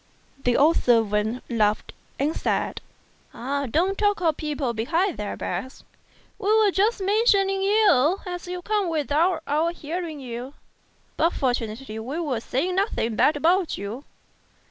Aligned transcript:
The 0.43 0.57
old 0.57 0.77
servant 0.77 1.43
laughed, 1.47 1.93
and 2.17 2.35
said, 2.35 2.81
"Don't 3.33 3.99
talk 3.99 4.19
of 4.19 4.35
people 4.35 4.73
126 4.73 5.13
STRANGE 5.13 5.15
STORIES 5.15 5.15
behind 5.15 5.17
their 5.19 5.37
backs. 5.37 5.83
We 6.39 6.57
were 6.57 6.71
just 6.71 7.01
mentioning 7.01 7.61
you 7.61 8.17
as 8.25 8.47
you 8.47 8.63
came 8.63 8.89
without 8.89 9.43
our 9.45 9.71
hearing 9.71 10.19
you; 10.19 10.55
but 11.17 11.33
fortunately 11.33 11.99
we 11.99 12.19
were 12.19 12.39
saying 12.39 12.77
nothing 12.77 13.15
bad 13.15 13.37
about 13.37 13.77
you. 13.77 14.03